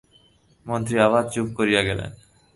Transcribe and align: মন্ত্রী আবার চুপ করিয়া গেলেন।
মন্ত্রী 0.65 0.95
আবার 0.99 1.23
চুপ 1.33 1.47
করিয়া 1.57 1.81
গেলেন। 1.83 2.11